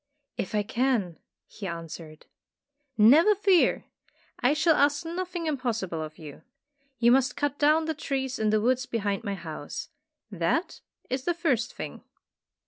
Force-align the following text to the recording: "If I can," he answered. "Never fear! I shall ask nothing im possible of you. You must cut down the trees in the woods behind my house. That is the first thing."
"If 0.35 0.55
I 0.55 0.63
can," 0.63 1.19
he 1.45 1.67
answered. 1.67 2.25
"Never 2.97 3.35
fear! 3.35 3.85
I 4.39 4.53
shall 4.55 4.75
ask 4.75 5.05
nothing 5.05 5.45
im 5.45 5.57
possible 5.57 6.01
of 6.01 6.17
you. 6.17 6.41
You 6.97 7.11
must 7.11 7.37
cut 7.37 7.59
down 7.59 7.85
the 7.85 7.93
trees 7.93 8.39
in 8.39 8.49
the 8.49 8.59
woods 8.61 8.87
behind 8.87 9.23
my 9.23 9.35
house. 9.35 9.89
That 10.31 10.81
is 11.11 11.25
the 11.25 11.35
first 11.35 11.75
thing." 11.75 12.01